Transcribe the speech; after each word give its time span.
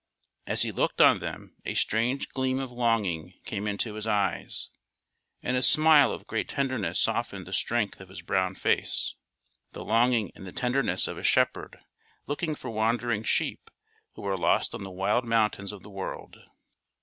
As 0.47 0.63
he 0.63 0.71
looked 0.71 0.99
on 0.99 1.19
them 1.19 1.57
a 1.63 1.75
strange 1.75 2.29
gleam 2.29 2.57
of 2.57 2.71
longing 2.71 3.35
came 3.45 3.67
into 3.67 3.93
his 3.93 4.07
eyes 4.07 4.71
and 5.43 5.55
a 5.55 5.61
smile 5.61 6.11
of 6.11 6.25
great 6.25 6.49
tenderness 6.49 6.99
softened 6.99 7.45
the 7.45 7.53
strength 7.53 7.99
of 7.99 8.09
his 8.09 8.23
brown 8.23 8.55
face 8.55 9.13
the 9.73 9.85
longing 9.85 10.31
and 10.33 10.47
the 10.47 10.51
tenderness 10.51 11.07
of 11.07 11.19
a 11.19 11.23
shepherd 11.23 11.81
looking 12.25 12.55
for 12.55 12.71
wandering 12.71 13.21
sheep 13.21 13.69
who 14.15 14.25
are 14.25 14.39
lost 14.39 14.73
on 14.73 14.83
the 14.83 14.89
wild 14.89 15.23
mountains 15.23 15.71
of 15.71 15.83
the 15.83 15.91
world. 15.91 16.35